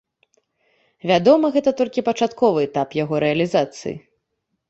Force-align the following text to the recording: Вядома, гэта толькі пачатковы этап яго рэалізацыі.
Вядома, 1.09 1.51
гэта 1.57 1.73
толькі 1.83 2.05
пачатковы 2.09 2.59
этап 2.69 2.97
яго 3.03 3.15
рэалізацыі. 3.27 3.93